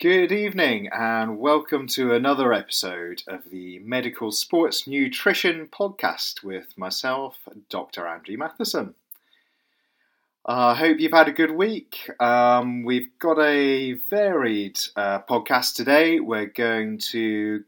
Good 0.00 0.32
evening, 0.32 0.88
and 0.90 1.38
welcome 1.38 1.86
to 1.88 2.14
another 2.14 2.54
episode 2.54 3.22
of 3.28 3.50
the 3.50 3.80
Medical 3.80 4.32
Sports 4.32 4.86
Nutrition 4.86 5.66
Podcast 5.66 6.42
with 6.42 6.78
myself, 6.78 7.36
Dr. 7.68 8.06
Andrew 8.06 8.38
Matheson. 8.38 8.94
I 10.46 10.70
uh, 10.70 10.74
hope 10.74 11.00
you've 11.00 11.12
had 11.12 11.28
a 11.28 11.32
good 11.32 11.50
week. 11.50 12.10
Um, 12.18 12.82
we've 12.82 13.10
got 13.18 13.38
a 13.40 13.92
varied 13.92 14.80
uh, 14.96 15.18
podcast 15.28 15.74
today. 15.74 16.18
We're 16.18 16.46
going 16.46 16.96
to 17.10 17.64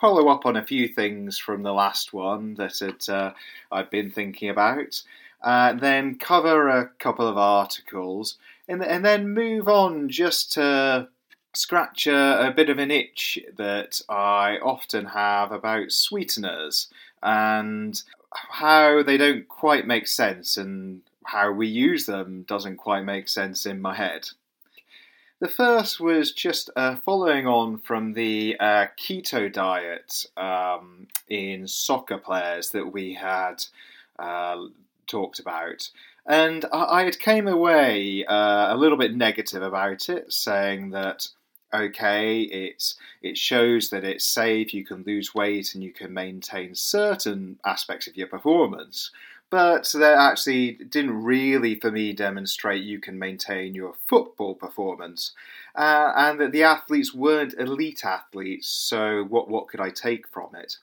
follow 0.00 0.28
up 0.28 0.46
on 0.46 0.56
a 0.56 0.64
few 0.64 0.88
things 0.88 1.36
from 1.36 1.62
the 1.62 1.74
last 1.74 2.14
one 2.14 2.54
that 2.54 2.78
had, 2.78 3.06
uh, 3.10 3.32
I've 3.70 3.90
been 3.90 4.10
thinking 4.10 4.48
about, 4.48 5.02
uh, 5.42 5.74
then 5.74 6.14
cover 6.14 6.70
a 6.70 6.88
couple 6.98 7.28
of 7.28 7.36
articles, 7.36 8.38
and, 8.66 8.82
and 8.82 9.04
then 9.04 9.28
move 9.28 9.68
on 9.68 10.08
just 10.08 10.52
to 10.52 11.08
scratch 11.56 12.06
a, 12.06 12.48
a, 12.48 12.50
bit 12.50 12.68
of 12.68 12.78
an 12.78 12.90
itch 12.90 13.38
that 13.56 14.00
I 14.08 14.58
often 14.62 15.06
have 15.06 15.52
about 15.52 15.92
sweeteners 15.92 16.88
and 17.22 18.00
how 18.32 19.02
they 19.02 19.16
don't 19.16 19.48
quite 19.48 19.86
make 19.86 20.06
sense 20.06 20.56
and 20.56 21.02
how 21.24 21.50
we 21.50 21.66
use 21.66 22.06
them 22.06 22.44
doesn't 22.46 22.76
quite 22.76 23.04
make 23.04 23.28
sense 23.28 23.66
in 23.66 23.80
my 23.80 23.94
head. 23.94 24.28
The 25.38 25.48
first 25.48 26.00
was 26.00 26.32
just 26.32 26.70
uh, 26.76 26.96
following 26.96 27.46
on 27.46 27.78
from 27.78 28.14
the 28.14 28.56
uh, 28.58 28.86
keto 28.98 29.52
diet 29.52 30.24
um, 30.36 31.08
in 31.28 31.68
soccer 31.68 32.16
players 32.16 32.70
that 32.70 32.92
we 32.92 33.14
had 33.14 33.64
uh, 34.18 34.64
talked 35.06 35.38
about. 35.38 35.90
And 36.26 36.64
I, 36.72 37.06
I 37.06 37.10
came 37.10 37.48
away 37.48 38.24
uh, 38.24 38.74
a 38.74 38.76
little 38.76 38.96
bit 38.96 39.14
negative 39.14 39.62
about 39.62 40.08
it, 40.08 40.32
saying 40.32 40.90
that 40.90 41.28
okay. 41.72 42.42
It's 42.42 42.96
it 43.22 43.36
shows 43.36 43.90
that 43.90 44.04
it's 44.04 44.24
safe. 44.24 44.74
You 44.74 44.84
can 44.84 45.04
lose 45.06 45.34
weight 45.34 45.74
and 45.74 45.82
you 45.82 45.92
can 45.92 46.12
maintain 46.12 46.74
certain 46.74 47.58
aspects 47.64 48.06
of 48.06 48.16
your 48.16 48.28
performance. 48.28 49.10
But 49.48 49.88
that 49.94 50.18
actually 50.18 50.72
didn't 50.72 51.22
really, 51.22 51.76
for 51.76 51.92
me, 51.92 52.12
demonstrate 52.12 52.82
you 52.82 52.98
can 52.98 53.16
maintain 53.16 53.74
your 53.74 53.94
football 54.08 54.56
performance, 54.56 55.32
uh, 55.76 56.12
and 56.16 56.40
that 56.40 56.50
the 56.50 56.64
athletes 56.64 57.14
weren't 57.14 57.54
elite 57.56 58.04
athletes. 58.04 58.68
So 58.68 59.24
what 59.24 59.48
what 59.48 59.68
could 59.68 59.80
I 59.80 59.90
take 59.90 60.26
from 60.28 60.54
it? 60.54 60.78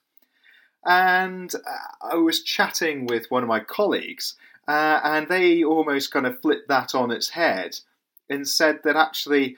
And 0.85 1.53
uh, 1.55 2.13
I 2.13 2.15
was 2.15 2.43
chatting 2.43 3.05
with 3.05 3.31
one 3.31 3.43
of 3.43 3.49
my 3.49 3.59
colleagues, 3.59 4.35
uh, 4.67 4.99
and 5.03 5.27
they 5.27 5.63
almost 5.63 6.11
kind 6.11 6.25
of 6.25 6.41
flipped 6.41 6.69
that 6.69 6.95
on 6.95 7.11
its 7.11 7.29
head 7.29 7.79
and 8.29 8.47
said 8.47 8.79
that 8.83 8.95
actually 8.95 9.57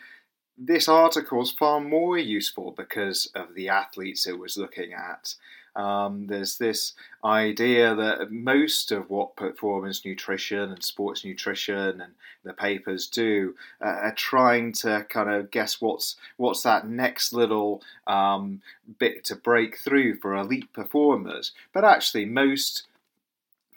this 0.58 0.88
article 0.88 1.42
is 1.42 1.52
far 1.52 1.80
more 1.80 2.18
useful 2.18 2.72
because 2.72 3.30
of 3.36 3.56
the 3.56 3.70
athletes 3.70 4.28
it 4.28 4.40
was 4.40 4.58
looking 4.58 4.94
at. 4.94 5.36
Um, 5.76 6.28
there's 6.28 6.58
this 6.58 6.94
idea 7.24 7.94
that 7.96 8.32
most 8.32 8.94
of 8.94 9.10
what 9.10 9.36
performance 9.36 10.06
nutrition 10.06 10.72
and 10.72 10.82
sports 10.82 11.26
nutrition 11.26 12.00
and 12.00 12.14
the 12.46 12.54
papers 12.54 13.08
do 13.08 13.56
uh, 13.82 13.88
are 13.88 14.16
trying 14.16 14.72
to 14.72 15.06
kind 15.10 15.30
of 15.30 15.52
guess 15.52 15.82
what's 15.82 16.16
what's 16.38 16.64
that 16.64 16.88
next 16.88 17.34
little 17.34 17.82
um, 18.08 18.62
bit 19.00 19.26
to 19.26 19.36
break 19.36 19.78
through 19.78 20.18
for 20.20 20.34
elite 20.34 20.72
performers. 20.72 21.52
But 21.74 21.84
actually, 21.84 22.26
most 22.26 22.84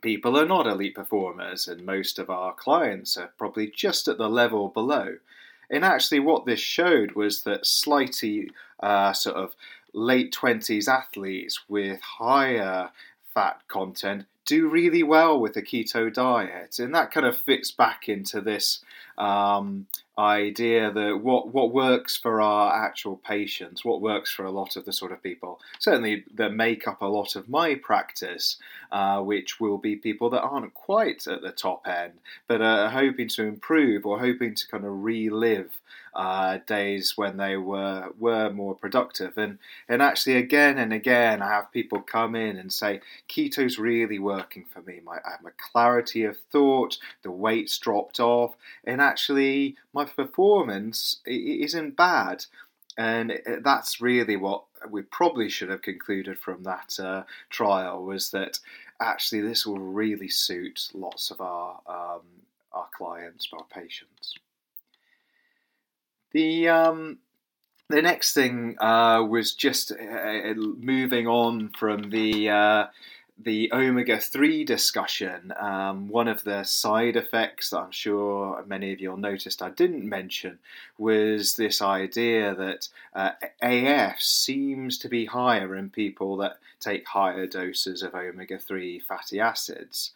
people 0.01 0.39
are 0.39 0.47
not 0.47 0.69
elite 0.69 0.95
performers, 0.95 1.67
and 1.67 1.85
most 1.85 2.21
of 2.21 2.31
our 2.31 2.53
clients 2.53 3.17
are 3.17 3.33
probably 3.37 3.73
just 3.75 4.07
at 4.07 4.19
the 4.19 4.31
level 4.31 4.69
below. 4.69 5.17
And 5.71 5.85
actually, 5.85 6.21
what 6.21 6.47
this 6.47 6.61
showed 6.61 7.13
was 7.13 7.43
that 7.43 7.67
slightly 7.67 8.51
uh, 8.81 9.13
sort 9.13 9.37
of 9.37 9.55
late 9.93 10.33
20s 10.33 10.89
athletes 10.89 11.61
with 11.69 12.01
higher 12.01 12.91
fat 13.35 13.61
content 13.69 14.27
do 14.49 14.67
really 14.67 15.03
well 15.03 15.39
with 15.39 15.53
the 15.53 15.63
keto 15.63 16.13
diet, 16.13 16.79
and 16.79 16.95
that 16.95 17.11
kind 17.11 17.27
of 17.27 17.39
fits 17.39 17.71
back 17.71 18.09
into 18.09 18.41
this 18.41 18.83
um, 19.19 19.87
idea 20.19 20.91
that 20.91 21.21
what 21.23 21.53
what 21.53 21.73
works 21.73 22.17
for 22.17 22.41
our 22.41 22.75
actual 22.75 23.17
patients, 23.17 23.85
what 23.85 24.01
works 24.01 24.33
for 24.33 24.45
a 24.45 24.51
lot 24.51 24.77
of 24.77 24.85
the 24.85 24.93
sort 24.93 25.13
of 25.13 25.23
people, 25.23 25.61
certainly 25.79 26.25
that 26.35 26.53
make 26.53 26.89
up 26.89 27.03
a 27.03 27.07
lot 27.07 27.37
of 27.37 27.49
my 27.49 27.75
practice, 27.75 28.57
uh, 28.91 29.21
which 29.21 29.61
will 29.61 29.79
be 29.79 29.95
people 29.97 30.31
that 30.31 30.43
aren't 30.43 30.75
quite 30.75 31.27
at 31.27 31.43
the 31.43 31.53
top 31.53 31.87
end, 31.87 32.15
but 32.47 32.61
are 32.61 32.91
hoping 32.91 33.29
to 33.29 33.45
improve 33.45 34.07
or 34.07 34.19
hoping 34.19 34.55
to 34.55 34.67
kind 34.69 34.85
of 34.85 35.05
relive 35.05 35.81
uh, 36.15 36.59
days 36.67 37.17
when 37.17 37.37
they 37.37 37.57
were 37.57 38.09
were 38.19 38.51
more 38.51 38.75
productive. 38.75 39.39
And 39.39 39.59
and 39.89 40.03
actually, 40.03 40.37
again 40.37 40.77
and 40.79 40.93
again, 40.93 41.41
I 41.43 41.49
have 41.49 41.73
people 41.73 42.01
come 42.01 42.35
in 42.35 42.57
and 42.57 42.73
say, 42.73 43.01
"Keto's 43.29 43.79
really 43.79 44.19
working 44.19 44.65
for 44.65 44.83
me. 44.83 45.01
My 45.05 45.19
I 45.25 45.31
have 45.33 45.47
a 45.47 45.53
clarity 45.73 46.25
of 46.25 46.37
thought. 46.51 46.99
The 47.23 47.31
weight's 47.31 47.79
dropped 47.79 48.19
off, 48.19 48.57
and 48.85 49.01
actually, 49.09 49.77
my 49.93 50.05
performance 50.05 51.21
isn't 51.27 51.97
bad." 51.97 52.47
And 52.97 53.41
that's 53.63 54.01
really 54.01 54.37
what 54.37 54.65
we 54.91 55.03
probably 55.03 55.49
should 55.49 55.71
have 55.71 55.83
concluded 55.83 56.37
from 56.39 56.65
that 56.65 56.99
uh, 56.99 57.23
trial 57.49 58.05
was 58.05 58.31
that 58.33 58.59
actually 59.01 59.41
this 59.41 59.65
will 59.65 59.79
really 59.79 60.29
suit 60.29 60.91
lots 60.95 61.31
of 61.31 61.41
our 61.41 61.81
um, 61.87 62.23
our 62.73 62.89
clients, 62.97 63.49
our 63.53 63.65
patients. 63.73 64.35
The 66.33 66.69
um, 66.69 67.19
the 67.89 68.03
next 68.03 68.35
thing 68.35 68.77
uh, 68.81 69.23
was 69.29 69.55
just 69.55 69.93
uh, 69.93 69.95
uh, 69.95 70.55
moving 70.55 71.27
on 71.27 71.71
from 71.71 72.11
the 72.11 72.51
uh, 72.51 72.87
the 73.41 73.71
omega 73.73 74.19
three 74.19 74.65
discussion. 74.65 75.53
Um, 75.59 76.09
one 76.09 76.27
of 76.27 76.43
the 76.43 76.65
side 76.65 77.17
effects 77.17 77.71
that 77.71 77.79
I'm 77.79 77.93
sure 77.93 78.65
many 78.67 78.93
of 78.93 79.01
you 79.01 79.13
all 79.13 79.17
noticed 79.17 79.63
I 79.63 79.71
didn't 79.71 80.09
mention 80.09 80.59
was 80.97 81.55
this 81.55 81.81
idea 81.81 82.55
that 82.55 82.89
uh, 83.15 83.33
AF 83.63 84.21
seems 84.21 84.99
to 84.99 85.09
be 85.09 85.27
higher 85.27 85.77
in 85.77 85.91
people 85.91 86.37
that 86.39 86.59
take 86.81 87.07
higher 87.07 87.47
doses 87.47 88.03
of 88.03 88.15
omega 88.15 88.59
three 88.59 88.99
fatty 88.99 89.39
acids. 89.39 90.13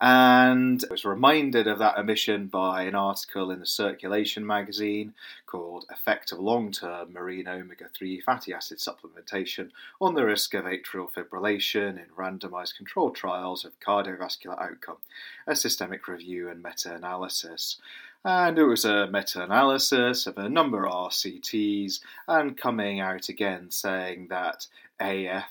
And 0.00 0.84
I 0.88 0.92
was 0.92 1.06
reminded 1.06 1.66
of 1.66 1.78
that 1.78 1.96
omission 1.96 2.48
by 2.48 2.82
an 2.82 2.94
article 2.94 3.50
in 3.50 3.60
the 3.60 3.66
Circulation 3.66 4.46
magazine 4.46 5.14
called 5.46 5.86
Effect 5.88 6.32
of 6.32 6.38
Long 6.38 6.70
Term 6.70 7.14
Marine 7.14 7.48
Omega 7.48 7.88
3 7.88 8.20
Fatty 8.20 8.52
Acid 8.52 8.78
Supplementation 8.78 9.70
on 9.98 10.14
the 10.14 10.26
Risk 10.26 10.52
of 10.52 10.66
Atrial 10.66 11.10
Fibrillation 11.10 11.96
in 11.96 12.10
Randomized 12.14 12.76
Controlled 12.76 13.16
Trials 13.16 13.64
of 13.64 13.80
Cardiovascular 13.80 14.60
Outcome, 14.60 14.98
a 15.46 15.56
systemic 15.56 16.06
review 16.08 16.50
and 16.50 16.62
meta 16.62 16.94
analysis. 16.94 17.76
And 18.22 18.58
it 18.58 18.64
was 18.64 18.84
a 18.84 19.06
meta 19.06 19.44
analysis 19.44 20.26
of 20.26 20.36
a 20.36 20.50
number 20.50 20.86
of 20.86 20.92
RCTs 20.92 22.00
and 22.28 22.58
coming 22.58 23.00
out 23.00 23.30
again 23.30 23.70
saying 23.70 24.28
that 24.28 24.66
AF 25.00 25.44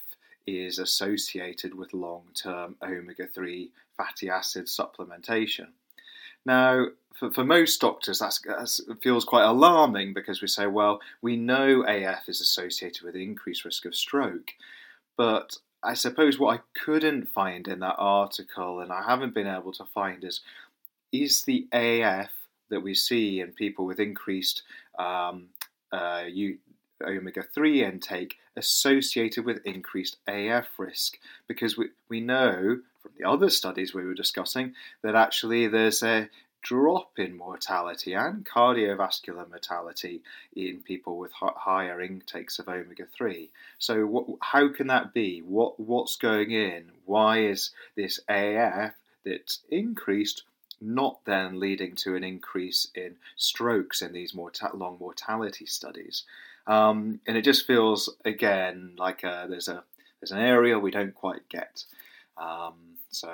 is 0.48 0.80
associated 0.80 1.74
with 1.74 1.94
long 1.94 2.24
term 2.34 2.76
omega 2.82 3.28
3 3.28 3.72
fatty 3.98 4.30
acid 4.30 4.66
supplementation. 4.66 5.68
Now, 6.46 6.88
for, 7.14 7.32
for 7.32 7.44
most 7.44 7.80
doctors, 7.82 8.20
that 8.20 8.98
feels 9.02 9.26
quite 9.26 9.46
alarming 9.46 10.14
because 10.14 10.42
we 10.42 10.48
say, 10.48 10.68
well, 10.68 11.00
we 11.22 11.38
know 11.38 11.84
AF 11.84 12.28
is 12.28 12.42
associated 12.42 13.04
with 13.04 13.16
increased 13.16 13.66
risk 13.66 13.86
of 13.86 13.96
stroke. 13.96 14.52
But 15.18 15.58
I 15.82 15.94
suppose 15.94 16.38
what 16.38 16.60
I 16.60 16.64
couldn't 16.84 17.30
find 17.30 17.68
in 17.68 17.80
that 17.80 17.96
article, 17.98 18.82
and 18.82 18.92
I 18.92 19.04
haven't 19.04 19.34
been 19.34 19.48
able 19.48 19.72
to 19.74 19.86
find, 19.86 20.24
is 20.24 20.42
is 21.12 21.44
the 21.44 21.68
AF 21.72 22.32
that 22.70 22.82
we 22.82 22.94
see 22.94 23.40
in 23.40 23.54
people 23.54 23.86
with 23.86 24.00
increased 24.00 24.64
um, 25.00 25.48
uh, 25.92 26.24
omega 27.04 27.44
3 27.44 27.84
intake 27.84 28.38
associated 28.56 29.46
with 29.46 29.66
increased 29.66 30.18
AF 30.28 30.68
risk 30.78 31.18
because 31.48 31.78
we, 31.78 31.90
we 32.08 32.22
know 32.22 32.80
from 33.02 33.12
the 33.18 33.28
other 33.28 33.50
studies 33.50 33.94
we 33.94 34.06
were 34.06 34.14
discussing 34.14 34.74
that 35.02 35.16
actually 35.16 35.68
there's 35.68 36.02
a 36.02 36.30
drop 36.64 37.12
in 37.18 37.38
mortality 37.38 38.14
and 38.14 38.46
cardiovascular 38.46 39.48
mortality 39.50 40.22
in 40.56 40.80
people 40.80 41.18
with 41.18 41.32
higher 41.34 42.02
intakes 42.02 42.58
of 42.60 42.68
omega 42.68 43.06
3 43.06 43.50
so 43.78 44.40
how 44.42 44.70
can 44.70 44.88
that 44.88 45.14
be? 45.14 45.40
What 45.40 45.80
what's 45.80 46.16
going 46.16 46.52
in? 46.52 46.92
Why 47.06 47.40
is 47.40 47.72
this 47.96 48.20
AF 48.30 48.94
that's 49.24 49.60
increased 49.70 50.44
not 50.82 51.20
then 51.26 51.60
leading 51.60 51.96
to 51.96 52.16
an 52.16 52.24
increase 52.24 52.88
in 52.96 53.16
strokes 53.36 54.02
in 54.02 54.14
these 54.14 54.34
morta- 54.34 54.76
long 54.76 54.98
mortality 55.00 55.66
studies 55.66 56.24
um, 56.68 57.20
and 57.28 57.38
it 57.38 57.44
just 57.44 57.68
feels 57.68 58.16
again 58.24 58.96
like 58.98 59.24
uh, 59.24 59.48
there's 59.48 59.68
a 59.68 59.84
there's 60.20 60.32
an 60.32 60.40
area 60.40 60.80
we 60.80 60.92
don't 60.92 61.14
quite 61.14 61.48
get. 61.50 61.84
Um, 62.38 62.98
so 63.10 63.34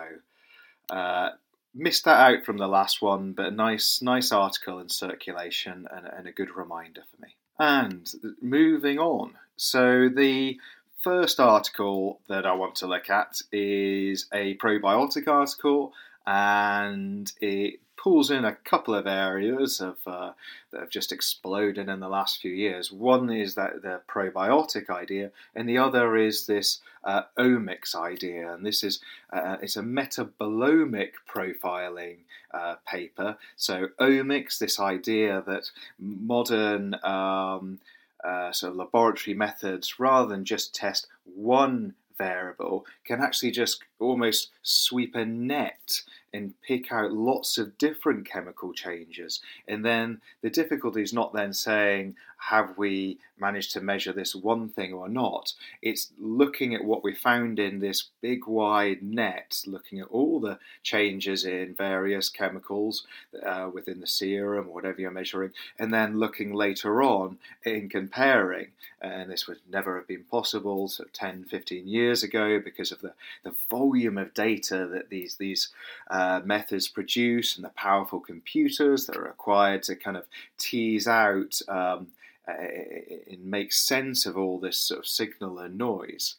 uh, 0.90 1.30
missed 1.74 2.06
that 2.06 2.20
out 2.20 2.46
from 2.46 2.58
the 2.58 2.68
last 2.68 3.02
one, 3.02 3.34
but 3.34 3.48
a 3.48 3.52
nice 3.52 4.02
nice 4.02 4.32
article 4.32 4.80
in 4.80 4.90
circulation 4.90 5.88
and, 5.92 6.06
and 6.06 6.28
a 6.28 6.32
good 6.32 6.56
reminder 6.56 7.02
for 7.10 7.22
me. 7.22 7.36
And 7.60 8.12
moving 8.42 9.00
on. 9.00 9.34
So 9.56 10.10
the 10.10 10.58
first 11.02 11.40
article 11.40 12.20
that 12.28 12.46
I 12.46 12.54
want 12.54 12.76
to 12.76 12.88
look 12.88 13.10
at 13.10 13.42
is 13.52 14.28
a 14.34 14.56
probiotic 14.58 15.28
article, 15.28 15.94
and 16.26 17.32
it 17.42 17.80
pulls 18.02 18.32
in 18.32 18.46
a 18.46 18.56
couple 18.56 18.96
of 18.96 19.06
areas 19.06 19.80
of, 19.80 19.98
uh, 20.08 20.32
that 20.72 20.80
have 20.80 20.90
just 20.90 21.12
exploded 21.12 21.88
in 21.88 22.00
the 22.00 22.10
last 22.10 22.42
few 22.42 22.52
years. 22.52 22.92
One 22.92 23.30
is 23.30 23.56
that 23.56 23.82
the 23.84 24.02
probiotic 24.08 24.90
idea, 24.90 25.32
and 25.56 25.70
the 25.70 25.78
other 25.78 26.16
is 26.18 26.48
this 26.48 26.80
uh, 27.04 27.24
omics 27.38 27.94
idea. 27.96 28.54
And 28.54 28.66
this 28.66 28.84
is 28.84 29.02
uh, 29.32 29.58
it's 29.62 29.78
a 29.78 29.84
metabolomic 29.84 31.12
profiling 31.30 32.18
uh, 32.54 32.76
paper. 32.88 33.38
So 33.56 33.90
omics, 34.00 34.58
this 34.58 34.80
idea 34.80 35.44
that 35.46 35.70
modern 36.00 36.96
um, 37.04 37.80
uh, 38.24 38.52
of 38.72 38.76
laboratory 38.76 39.36
methods, 39.36 40.00
rather 40.00 40.30
than 40.30 40.46
just 40.46 40.74
test 40.74 41.08
one 41.36 41.94
variable, 42.22 42.86
can 43.04 43.22
actually 43.22 43.52
just 43.52 43.84
almost 44.00 44.52
sweep 44.62 45.16
a 45.16 45.26
net 45.26 46.02
and 46.34 46.54
pick 46.62 46.92
out 46.92 47.12
lots 47.12 47.58
of 47.58 47.78
different 47.78 48.26
chemical 48.26 48.74
changes. 48.74 49.42
And 49.68 49.84
then 49.84 50.22
the 50.42 50.50
difficulty 50.50 51.02
is 51.02 51.14
not 51.14 51.34
then 51.34 51.54
saying, 51.54 52.16
have 52.50 52.76
we 52.78 53.20
managed 53.40 53.72
to 53.72 53.82
measure 53.82 54.12
this 54.12 54.34
one 54.34 54.68
thing 54.68 54.94
or 54.94 55.08
not? 55.08 55.54
It's 55.82 56.12
looking 56.20 56.74
at 56.74 56.84
what 56.84 57.04
we 57.04 57.14
found 57.14 57.60
in 57.60 57.80
this 57.80 58.10
big 58.20 58.48
wide 58.48 59.04
net, 59.04 59.62
looking 59.68 60.00
at 60.00 60.08
all 60.08 60.40
the 60.40 60.58
changes 60.82 61.46
in 61.46 61.76
various 61.76 62.30
chemicals 62.30 63.06
uh, 63.46 63.70
within 63.72 64.00
the 64.00 64.08
serum 64.08 64.70
whatever 64.70 65.02
you're 65.02 65.12
measuring, 65.12 65.52
and 65.78 65.94
then 65.94 66.18
looking 66.18 66.54
later 66.54 67.04
on 67.04 67.38
in 67.64 67.90
comparing. 67.90 68.68
And 69.00 69.30
this 69.30 69.48
would 69.48 69.60
never 69.72 69.96
have 69.96 70.08
been 70.08 70.24
possible 70.24 70.88
so 70.88 71.06
10, 71.14 71.46
15 71.46 71.88
years 71.88 72.24
ago 72.24 72.60
because 72.60 72.92
of 72.92 73.02
the, 73.02 73.14
the 73.44 73.54
volume 73.70 74.18
of 74.18 74.34
data 74.34 74.88
that 74.88 75.10
these, 75.10 75.36
these 75.36 75.70
uh, 76.10 76.21
methods 76.44 76.88
produce 76.88 77.56
and 77.56 77.66
the 77.66 77.70
powerful 77.70 78.20
computers 78.20 79.06
that 79.06 79.18
are 79.18 79.24
required 79.24 79.84
to 79.84 79.96
kind 79.96 80.18
of 80.18 80.26
tease 80.58 81.08
out 81.08 81.62
um, 81.68 82.08
and 82.48 83.44
make 83.44 83.72
sense 83.72 84.26
of 84.26 84.38
all 84.38 84.60
this 84.60 84.78
sort 84.78 85.00
of 85.00 85.08
signal 85.08 85.60
and 85.60 85.78
noise. 85.78 86.36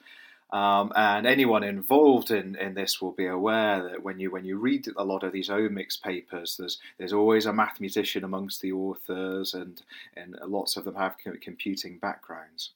Um, 0.53 0.93
and 0.95 1.27
anyone 1.27 1.65
involved 1.65 2.31
in, 2.31 2.57
in 2.57 2.75
this 2.75 3.01
will 3.01 3.13
be 3.13 3.27
aware 3.27 3.83
that 3.89 4.03
when 4.03 4.21
you 4.21 4.31
when 4.31 4.45
you 4.45 4.59
read 4.59 4.87
a 4.97 5.05
lot 5.05 5.23
of 5.23 5.33
these 5.33 5.49
omics 5.49 6.01
papers, 6.01 6.59
there's 6.59 6.79
there's 6.99 7.15
always 7.15 7.47
a 7.47 7.55
mathematician 7.55 8.23
amongst 8.23 8.61
the 8.61 8.73
authors, 8.73 9.55
and 9.55 9.81
and 10.15 10.37
lots 10.47 10.77
of 10.77 10.85
them 10.85 10.97
have 10.97 11.17
computing 11.41 11.97
backgrounds. 11.97 12.73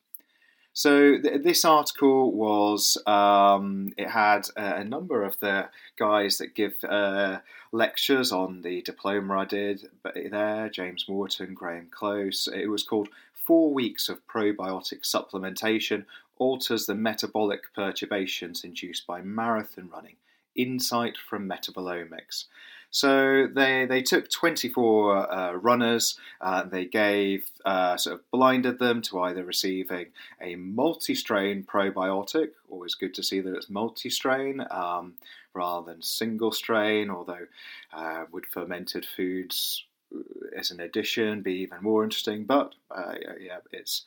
So 0.77 1.17
th- 1.17 1.43
this 1.43 1.65
article 1.65 2.33
was 2.33 2.99
um, 3.07 3.95
it 3.97 4.11
had 4.11 4.47
a, 4.59 4.81
a, 4.81 4.85
number 4.85 5.25
of 5.25 5.41
the 5.41 5.71
guys 5.99 6.37
that 6.37 6.55
give 6.55 6.85
uh, 6.85 7.39
lectures 7.73 8.31
on 8.31 8.61
the 8.61 8.83
diploma 8.83 9.39
I 9.39 9.45
did 9.47 9.89
there, 10.15 10.69
James 10.69 11.07
Morton, 11.09 11.55
Graham 11.55 11.89
Close. 11.91 12.47
It 12.47 12.67
was 12.67 12.83
called 12.83 13.09
Four 13.33 13.73
Weeks 13.73 14.11
of 14.11 14.27
Probiotic 14.27 15.01
Supplementation 15.01 16.05
Alters 16.37 16.85
the 16.85 16.95
Metabolic 16.95 17.73
Perturbations 17.75 18.63
Induced 18.63 19.07
by 19.07 19.23
Marathon 19.23 19.89
Running. 19.91 20.17
Insight 20.57 21.17
from 21.17 21.49
Metabolomics. 21.49 22.45
So 22.91 23.47
they 23.47 23.85
they 23.87 24.03
took 24.03 24.31
24 24.31 25.33
uh, 25.33 25.53
runners. 25.55 26.19
Uh, 26.41 26.65
they 26.65 26.87
gave 26.87 27.51
uh, 27.65 27.97
sort 27.97 28.17
of 28.17 28.31
blinded 28.31 28.79
them 28.79 29.03
to 29.03 29.21
either 29.21 29.45
receiving 29.45 30.07
a 30.41 30.57
multi-strain 30.57 31.65
probiotic. 31.65 32.51
Always 32.69 32.95
good 32.95 33.15
to 33.15 33.23
see 33.23 33.41
that 33.41 33.55
it's 33.55 33.71
multi-strain 33.71 34.65
um, 34.71 35.15
rather 35.53 35.93
than 35.93 36.03
single 36.03 36.53
strain. 36.53 37.11
Although 37.11 37.47
uh, 37.93 38.25
would 38.33 38.47
fermented 38.47 39.05
foods 39.05 39.85
uh, 40.15 40.21
as 40.57 40.71
an 40.71 40.81
addition 40.81 41.43
be 41.43 41.55
even 41.55 41.79
more 41.83 42.05
interesting? 42.05 42.45
But 42.45 42.75
uh, 42.91 43.15
yeah, 43.41 43.59
it's 43.73 44.05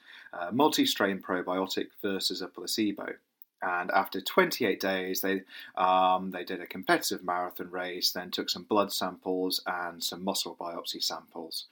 multi-strain 0.52 1.20
probiotic 1.20 1.88
versus 2.02 2.42
a 2.42 2.48
placebo 2.48 3.14
and 3.62 3.92
after 3.92 4.22
28 4.22 4.80
days, 4.80 5.22
they 5.22 5.44
um, 5.76 6.32
they 6.32 6.44
did 6.44 6.62
a 6.62 6.68
competitive 6.68 7.24
marathon 7.24 7.72
race. 7.72 8.12
Then 8.12 8.32
took 8.32 8.50
some 8.50 8.64
blood 8.64 8.92
samples 8.92 9.62
and 9.68 10.04
some 10.04 10.24
muscle 10.24 10.56
biopsy 10.60 11.04
samples. 11.04 11.66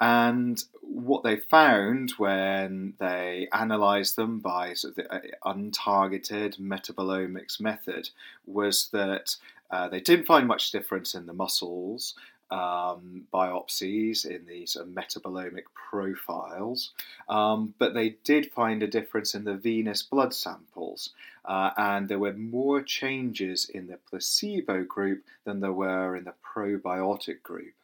And 0.00 0.62
what 0.80 1.24
they 1.24 1.36
found 1.36 2.12
when 2.18 2.94
they 2.98 3.48
analysed 3.52 4.14
them 4.14 4.38
by 4.38 4.74
sort 4.74 4.96
of 4.96 4.96
the 4.96 5.12
uh, 5.12 5.20
untargeted 5.44 6.60
metabolomics 6.60 7.60
method 7.60 8.10
was 8.46 8.88
that 8.92 9.34
uh, 9.70 9.88
they 9.88 10.00
didn't 10.00 10.26
find 10.26 10.46
much 10.46 10.70
difference 10.70 11.14
in 11.14 11.26
the 11.26 11.32
muscles, 11.32 12.14
um, 12.50 13.26
biopsies 13.32 14.24
in 14.24 14.46
these 14.46 14.76
metabolomic 14.86 15.64
profiles, 15.90 16.92
um, 17.28 17.74
but 17.78 17.94
they 17.94 18.16
did 18.24 18.52
find 18.52 18.82
a 18.82 18.86
difference 18.86 19.34
in 19.34 19.44
the 19.44 19.54
venous 19.54 20.02
blood 20.02 20.34
samples, 20.34 21.10
uh, 21.44 21.70
and 21.76 22.08
there 22.08 22.18
were 22.18 22.32
more 22.32 22.82
changes 22.82 23.68
in 23.68 23.86
the 23.86 23.98
placebo 24.08 24.84
group 24.84 25.24
than 25.44 25.60
there 25.60 25.72
were 25.72 26.16
in 26.16 26.24
the 26.24 26.34
probiotic 26.54 27.42
group. 27.42 27.74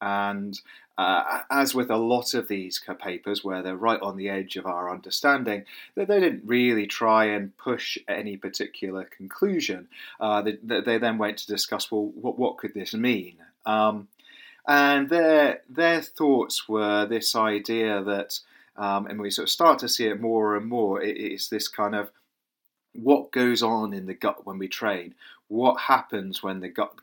And 0.00 0.60
uh, 0.98 1.40
as 1.50 1.74
with 1.74 1.90
a 1.90 1.96
lot 1.96 2.34
of 2.34 2.46
these 2.46 2.80
papers, 3.00 3.42
where 3.42 3.62
they're 3.62 3.74
right 3.74 4.00
on 4.00 4.16
the 4.16 4.28
edge 4.28 4.56
of 4.56 4.66
our 4.66 4.92
understanding, 4.92 5.64
they, 5.94 6.04
they 6.04 6.20
didn't 6.20 6.42
really 6.44 6.86
try 6.86 7.24
and 7.24 7.56
push 7.56 7.98
any 8.06 8.36
particular 8.36 9.04
conclusion. 9.04 9.88
Uh, 10.20 10.42
they, 10.42 10.58
they, 10.62 10.98
then 10.98 11.18
went 11.18 11.38
to 11.38 11.46
discuss, 11.46 11.90
well, 11.90 12.12
what, 12.14 12.38
what 12.38 12.58
could 12.58 12.74
this 12.74 12.94
mean? 12.94 13.36
Um, 13.66 14.08
and 14.66 15.10
their 15.10 15.62
their 15.68 16.00
thoughts 16.00 16.68
were 16.68 17.06
this 17.06 17.36
idea 17.36 18.02
that, 18.02 18.40
um, 18.76 19.06
and 19.06 19.20
we 19.20 19.30
sort 19.30 19.48
of 19.48 19.52
start 19.52 19.78
to 19.80 19.88
see 19.88 20.06
it 20.06 20.20
more 20.20 20.56
and 20.56 20.66
more. 20.66 21.02
It, 21.02 21.16
it's 21.16 21.48
this 21.48 21.68
kind 21.68 21.94
of 21.94 22.10
what 22.94 23.32
goes 23.32 23.62
on 23.62 23.92
in 23.92 24.06
the 24.06 24.14
gut 24.14 24.46
when 24.46 24.58
we 24.58 24.68
train. 24.68 25.14
What 25.48 25.80
happens 25.82 26.42
when 26.42 26.60
the 26.60 26.68
gut 26.68 26.94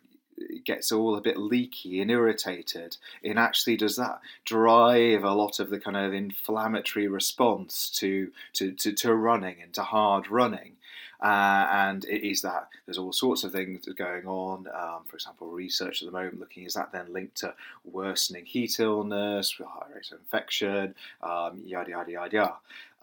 gets 0.63 0.91
all 0.91 1.15
a 1.15 1.21
bit 1.21 1.37
leaky 1.37 2.01
and 2.01 2.09
irritated 2.09 2.97
and 3.23 3.37
actually 3.37 3.77
does 3.77 3.95
that 3.95 4.19
drive 4.45 5.23
a 5.23 5.33
lot 5.33 5.59
of 5.59 5.69
the 5.69 5.79
kind 5.79 5.97
of 5.97 6.13
inflammatory 6.13 7.07
response 7.07 7.89
to 7.89 8.31
to, 8.53 8.71
to, 8.71 8.91
to 8.91 9.13
running 9.13 9.61
and 9.61 9.73
to 9.73 9.83
hard 9.83 10.29
running 10.29 10.73
uh, 11.21 11.67
and 11.71 12.05
it 12.05 12.27
is 12.27 12.41
that 12.41 12.67
there's 12.85 12.97
all 12.97 13.13
sorts 13.13 13.43
of 13.43 13.51
things 13.51 13.85
going 13.95 14.25
on. 14.25 14.67
Um, 14.67 15.03
for 15.05 15.15
example, 15.15 15.47
research 15.47 16.01
at 16.01 16.07
the 16.07 16.11
moment 16.11 16.39
looking 16.39 16.63
is 16.63 16.73
that 16.73 16.91
then 16.91 17.13
linked 17.13 17.37
to 17.37 17.53
worsening 17.83 18.45
heat 18.45 18.79
illness, 18.79 19.55
high 19.59 19.93
rates 19.93 20.11
of 20.11 20.19
infection, 20.19 20.95
um, 21.21 21.61
yada 21.63 21.91
yada 21.91 22.11
yada. 22.11 22.53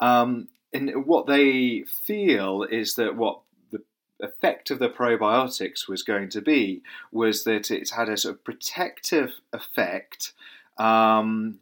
Um, 0.00 0.48
and 0.72 1.06
what 1.06 1.26
they 1.26 1.82
feel 1.82 2.64
is 2.64 2.96
that 2.96 3.16
what 3.16 3.40
the 3.70 3.82
effect 4.20 4.70
of 4.70 4.80
the 4.80 4.90
probiotics 4.90 5.88
was 5.88 6.02
going 6.02 6.28
to 6.30 6.42
be 6.42 6.82
was 7.12 7.44
that 7.44 7.70
it's 7.70 7.92
had 7.92 8.08
a 8.08 8.16
sort 8.16 8.34
of 8.34 8.44
protective 8.44 9.34
effect 9.52 10.32
um, 10.76 11.60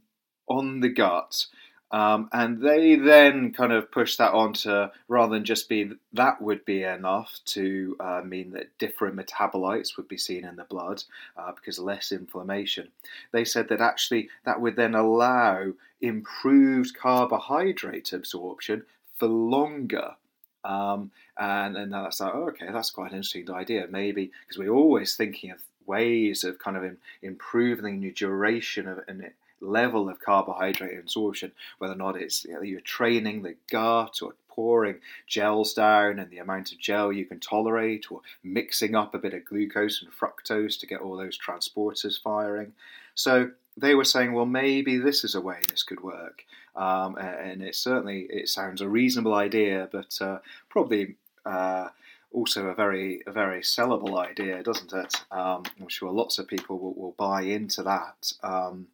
on 0.49 0.81
the 0.81 0.89
gut 0.89 1.47
um, 1.93 2.29
and 2.33 2.61
they 2.61 2.97
then 2.97 3.53
kind 3.53 3.73
of 3.73 3.93
push 3.93 4.17
that 4.17 4.33
on 4.33 4.55
to 4.55 4.91
rather 5.07 5.35
than 5.35 5.45
just 5.45 5.69
be 5.69 5.91
that 6.13 6.43
would 6.43 6.65
be 6.65 6.83
enough 6.83 7.39
to 7.47 7.97
uh, 8.01 8.23
mean 8.25 8.51
that 8.53 8.77
different 8.79 9.17
metabolites 9.17 9.97
would 9.97 10.09
be 10.09 10.19
seen 10.19 10.45
in 10.45 10.57
the 10.57 10.65
blood 10.65 11.05
uh, 11.37 11.53
because 11.53 11.79
less 11.79 12.11
inflammation. 12.11 12.89
They 13.33 13.45
said 13.45 13.69
that 13.69 13.81
actually 13.81 14.31
that 14.45 14.61
would 14.61 14.75
then 14.75 14.95
allow 14.97 15.75
improved 16.01 16.97
carbohydrate 16.97 18.13
absorption 18.13 18.83
for 19.19 19.29
longer. 19.29 20.17
Um, 20.65 21.13
and 21.39 21.77
then 21.77 21.91
that's 21.91 22.19
like, 22.21 22.35
oh, 22.35 22.49
okay, 22.49 22.67
that's 22.73 22.91
quite 22.91 23.13
an 23.13 23.19
interesting 23.19 23.49
idea. 23.53 23.87
Maybe 23.89 24.33
because 24.41 24.59
we're 24.59 24.71
always 24.71 25.15
thinking 25.15 25.53
of 25.53 25.63
ways 25.87 26.43
of 26.43 26.59
kind 26.59 26.77
of 26.77 26.97
improving 27.23 28.01
the 28.01 28.11
duration 28.11 28.89
of 28.89 29.01
and 29.07 29.31
level 29.61 30.09
of 30.09 30.21
carbohydrate 30.21 30.99
absorption, 30.99 31.53
whether 31.79 31.95
or 31.95 31.97
not 31.97 32.21
it's 32.21 32.45
you 32.45 32.55
know, 32.55 32.63
you're 32.63 32.81
training 32.81 33.43
the 33.43 33.57
gut 33.71 34.21
or 34.23 34.35
pouring 34.49 34.97
gels 35.27 35.75
down 35.75 36.19
and 36.19 36.31
the 36.31 36.39
amount 36.39 36.73
of 36.73 36.79
gel 36.79 37.13
you 37.13 37.27
can 37.27 37.39
tolerate, 37.39 38.11
or 38.11 38.23
mixing 38.43 38.95
up 38.95 39.15
a 39.15 39.19
bit 39.19 39.35
of 39.35 39.45
glucose 39.45 40.03
and 40.03 40.11
fructose 40.11 40.81
to 40.81 40.87
get 40.87 41.01
all 41.01 41.17
those 41.17 41.39
transporters 41.39 42.21
firing. 42.21 42.73
So 43.15 43.51
they 43.77 43.95
were 43.95 44.05
saying, 44.05 44.33
well, 44.33 44.47
maybe 44.47 44.97
this 44.97 45.25
is 45.25 45.35
a 45.35 45.41
way 45.41 45.59
this 45.69 45.83
could 45.83 46.03
work, 46.03 46.45
um, 46.75 47.17
and 47.17 47.63
it 47.63 47.75
certainly 47.75 48.27
it 48.31 48.49
sounds 48.49 48.81
a 48.81 48.89
reasonable 48.89 49.35
idea, 49.35 49.89
but 49.93 50.19
uh, 50.21 50.39
probably. 50.69 51.17
Uh, 51.45 51.89
also 52.33 52.67
a 52.67 52.75
very 52.75 53.23
a 53.27 53.33
very 53.33 53.61
sellable 53.61 54.19
idea, 54.19 54.63
doesn't 54.63 54.93
it? 54.93 55.25
Um, 55.31 55.63
I'm 55.81 55.89
sure 55.89 56.11
lots 56.11 56.39
of 56.39 56.49
people 56.49 56.77
will, 56.79 56.93
will 56.93 57.15
buy 57.17 57.43
into 57.43 57.85
that. 57.85 58.33
Um, 58.43 58.89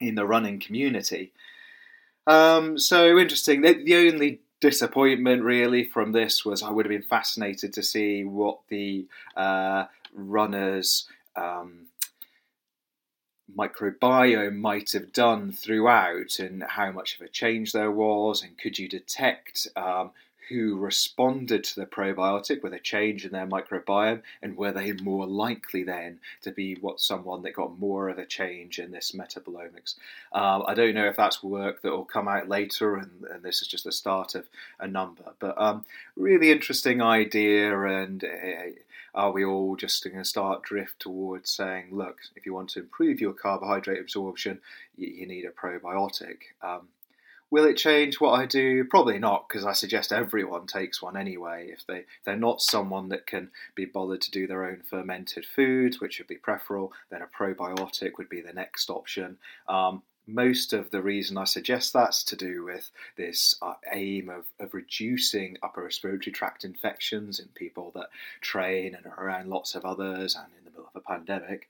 in 0.00 0.14
the 0.14 0.26
running 0.26 0.60
community. 0.60 1.32
Um, 2.26 2.78
so 2.78 3.18
interesting. 3.18 3.62
The, 3.62 3.82
the 3.82 3.96
only 3.96 4.40
disappointment 4.60 5.42
really 5.42 5.84
from 5.84 6.12
this 6.12 6.44
was 6.44 6.62
I 6.62 6.70
would 6.70 6.84
have 6.84 6.90
been 6.90 7.02
fascinated 7.02 7.72
to 7.74 7.82
see 7.82 8.24
what 8.24 8.60
the 8.68 9.06
uh, 9.36 9.86
runners. 10.12 11.06
Um, 11.36 11.86
microbiome 13.56 14.56
might 14.56 14.92
have 14.92 15.12
done 15.12 15.52
throughout 15.52 16.38
and 16.38 16.62
how 16.62 16.92
much 16.92 17.14
of 17.14 17.22
a 17.22 17.28
change 17.28 17.72
there 17.72 17.90
was 17.90 18.42
and 18.42 18.58
could 18.58 18.78
you 18.78 18.88
detect 18.88 19.66
um, 19.74 20.10
who 20.48 20.76
responded 20.76 21.64
to 21.64 21.80
the 21.80 21.86
probiotic 21.86 22.62
with 22.62 22.72
a 22.72 22.78
change 22.78 23.24
in 23.24 23.32
their 23.32 23.46
microbiome, 23.46 24.22
and 24.42 24.56
were 24.56 24.72
they 24.72 24.92
more 24.92 25.26
likely 25.26 25.82
then 25.82 26.20
to 26.42 26.50
be 26.50 26.74
what 26.74 27.00
someone 27.00 27.42
that 27.42 27.54
got 27.54 27.78
more 27.78 28.08
of 28.08 28.18
a 28.18 28.26
change 28.26 28.78
in 28.78 28.90
this 28.90 29.12
metabolomics? 29.12 29.94
Um, 30.32 30.64
I 30.66 30.74
don't 30.74 30.94
know 30.94 31.06
if 31.06 31.16
that's 31.16 31.42
work 31.42 31.82
that 31.82 31.90
will 31.90 32.04
come 32.04 32.28
out 32.28 32.48
later, 32.48 32.96
and, 32.96 33.24
and 33.30 33.42
this 33.42 33.62
is 33.62 33.68
just 33.68 33.84
the 33.84 33.92
start 33.92 34.34
of 34.34 34.48
a 34.78 34.86
number, 34.86 35.34
but 35.38 35.60
um, 35.60 35.84
really 36.16 36.50
interesting 36.50 37.02
idea. 37.02 37.78
And 37.80 38.24
uh, 38.24 38.70
are 39.14 39.32
we 39.32 39.44
all 39.44 39.76
just 39.76 40.04
going 40.04 40.16
to 40.16 40.24
start 40.24 40.62
drift 40.62 41.00
towards 41.00 41.50
saying, 41.50 41.88
look, 41.90 42.18
if 42.36 42.46
you 42.46 42.54
want 42.54 42.70
to 42.70 42.80
improve 42.80 43.20
your 43.20 43.32
carbohydrate 43.32 44.00
absorption, 44.00 44.60
you, 44.96 45.08
you 45.08 45.26
need 45.26 45.44
a 45.44 45.50
probiotic? 45.50 46.38
Um, 46.62 46.88
Will 47.50 47.64
it 47.64 47.76
change 47.78 48.20
what 48.20 48.38
I 48.38 48.44
do? 48.44 48.84
Probably 48.84 49.18
not, 49.18 49.48
because 49.48 49.64
I 49.64 49.72
suggest 49.72 50.12
everyone 50.12 50.66
takes 50.66 51.00
one 51.00 51.16
anyway. 51.16 51.70
If 51.72 51.86
they 51.86 52.04
they're 52.24 52.36
not 52.36 52.60
someone 52.60 53.08
that 53.08 53.26
can 53.26 53.50
be 53.74 53.86
bothered 53.86 54.20
to 54.22 54.30
do 54.30 54.46
their 54.46 54.64
own 54.64 54.82
fermented 54.88 55.46
foods, 55.46 56.00
which 56.00 56.18
would 56.18 56.28
be 56.28 56.36
preferable, 56.36 56.92
then 57.10 57.22
a 57.22 57.26
probiotic 57.26 58.18
would 58.18 58.28
be 58.28 58.42
the 58.42 58.52
next 58.52 58.90
option. 58.90 59.38
Um, 59.66 60.02
most 60.28 60.74
of 60.74 60.90
the 60.90 61.00
reason 61.00 61.38
I 61.38 61.44
suggest 61.44 61.94
that's 61.94 62.22
to 62.24 62.36
do 62.36 62.62
with 62.62 62.90
this 63.16 63.56
uh, 63.62 63.74
aim 63.90 64.28
of, 64.28 64.44
of 64.60 64.74
reducing 64.74 65.56
upper 65.62 65.82
respiratory 65.82 66.32
tract 66.32 66.64
infections 66.66 67.40
in 67.40 67.48
people 67.54 67.90
that 67.94 68.10
train 68.42 68.94
and 68.94 69.06
are 69.06 69.24
around 69.24 69.48
lots 69.48 69.74
of 69.74 69.86
others 69.86 70.36
and 70.36 70.44
in 70.58 70.64
the 70.66 70.70
middle 70.70 70.90
of 70.94 71.02
a 71.02 71.10
pandemic. 71.10 71.68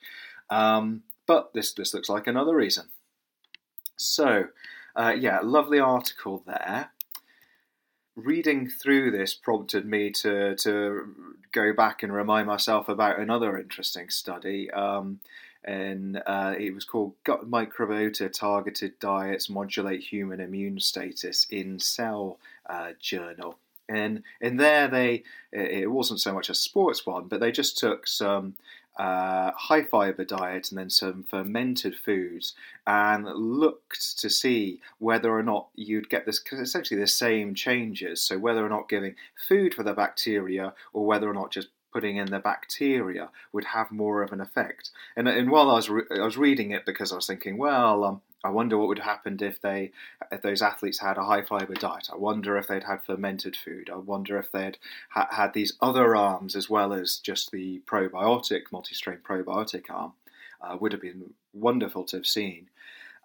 Um, 0.50 1.04
but 1.26 1.52
this, 1.54 1.72
this 1.72 1.94
looks 1.94 2.08
like 2.08 2.26
another 2.26 2.56
reason. 2.56 2.86
So, 3.96 4.48
uh, 4.96 5.14
yeah, 5.18 5.40
lovely 5.42 5.78
article 5.78 6.42
there. 6.46 6.90
Reading 8.16 8.68
through 8.68 9.12
this 9.12 9.34
prompted 9.34 9.86
me 9.86 10.10
to 10.10 10.56
to 10.56 11.14
go 11.52 11.72
back 11.72 12.02
and 12.02 12.12
remind 12.12 12.46
myself 12.46 12.88
about 12.88 13.20
another 13.20 13.56
interesting 13.56 14.10
study. 14.10 14.70
Um, 14.70 15.20
and 15.64 16.22
uh, 16.26 16.54
it 16.58 16.74
was 16.74 16.84
called 16.84 17.14
Gut 17.24 17.50
Microbiota 17.50 18.32
Targeted 18.32 18.98
Diets 18.98 19.50
Modulate 19.50 20.00
Human 20.00 20.40
Immune 20.40 20.80
Status 20.80 21.46
in 21.50 21.78
Cell 21.78 22.38
uh, 22.68 22.92
Journal. 22.98 23.58
And 23.88 24.22
in 24.40 24.56
there, 24.56 24.88
they 24.88 25.24
it 25.52 25.90
wasn't 25.90 26.20
so 26.20 26.32
much 26.32 26.50
a 26.50 26.54
sports 26.54 27.06
one, 27.06 27.26
but 27.26 27.40
they 27.40 27.50
just 27.50 27.78
took 27.78 28.06
some 28.06 28.54
uh, 28.98 29.52
high 29.52 29.84
fiber 29.84 30.24
diet 30.24 30.70
and 30.70 30.78
then 30.78 30.90
some 30.90 31.22
fermented 31.22 31.94
foods 31.94 32.54
and 32.86 33.26
looked 33.26 34.18
to 34.18 34.28
see 34.28 34.80
whether 34.98 35.30
or 35.30 35.42
not 35.42 35.68
you'd 35.74 36.10
get 36.10 36.26
this 36.26 36.42
essentially 36.52 37.00
the 37.00 37.06
same 37.06 37.54
changes. 37.54 38.20
So 38.20 38.38
whether 38.38 38.64
or 38.64 38.68
not 38.68 38.88
giving 38.88 39.14
food 39.48 39.74
for 39.74 39.84
the 39.84 39.92
bacteria 39.92 40.74
or 40.92 41.06
whether 41.06 41.30
or 41.30 41.34
not 41.34 41.52
just 41.52 41.68
putting 41.92 42.16
in 42.16 42.26
the 42.26 42.38
bacteria 42.38 43.30
would 43.52 43.64
have 43.64 43.90
more 43.90 44.22
of 44.22 44.32
an 44.32 44.40
effect. 44.40 44.90
And, 45.16 45.28
and 45.28 45.50
while 45.50 45.70
I 45.70 45.74
was 45.74 45.88
re- 45.88 46.02
I 46.10 46.24
was 46.24 46.36
reading 46.36 46.72
it 46.72 46.84
because 46.84 47.12
I 47.12 47.16
was 47.16 47.26
thinking, 47.26 47.56
well, 47.56 48.04
um, 48.04 48.20
I 48.44 48.50
wonder 48.50 48.78
what 48.78 48.88
would 48.88 49.00
happen 49.00 49.36
if 49.40 49.60
they, 49.60 49.90
if 50.30 50.42
those 50.42 50.62
athletes 50.62 51.00
had 51.00 51.18
a 51.18 51.24
high 51.24 51.42
fiber 51.42 51.74
diet. 51.74 52.08
I 52.12 52.16
wonder 52.16 52.56
if 52.56 52.68
they'd 52.68 52.84
had 52.84 53.02
fermented 53.02 53.56
food. 53.56 53.90
I 53.92 53.96
wonder 53.96 54.38
if 54.38 54.52
they'd 54.52 54.78
ha- 55.10 55.28
had 55.30 55.54
these 55.54 55.74
other 55.80 56.14
arms 56.14 56.54
as 56.54 56.70
well 56.70 56.92
as 56.92 57.16
just 57.16 57.50
the 57.50 57.80
probiotic, 57.86 58.70
multi-strain 58.70 59.18
probiotic 59.28 59.90
arm. 59.90 60.12
Uh, 60.60 60.76
would 60.80 60.90
have 60.90 61.00
been 61.00 61.34
wonderful 61.52 62.02
to 62.04 62.16
have 62.16 62.26
seen. 62.26 62.68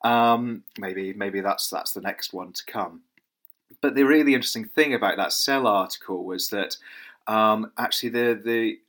Um, 0.03 0.63
maybe, 0.77 1.13
maybe 1.13 1.41
that's 1.41 1.67
that's 1.67 1.91
the 1.93 2.01
next 2.01 2.31
one 2.31 2.53
to 2.53 2.63
come. 2.65 3.01
But 3.81 3.95
the 3.95 4.03
really 4.03 4.33
interesting 4.35 4.65
thing 4.65 4.93
about 4.93 5.17
that 5.17 5.33
Cell 5.33 5.65
article 5.65 6.25
was 6.25 6.49
that 6.49 6.77
um, 7.27 7.71
actually 7.77 8.09
the 8.09 8.39
the 8.43 8.79